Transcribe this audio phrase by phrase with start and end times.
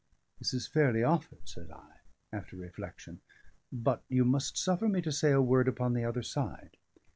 [0.39, 1.97] "This is fairly offered," said I,
[2.33, 3.21] after reflection.
[3.71, 6.77] "But you must suffer me to say a word upon the other side.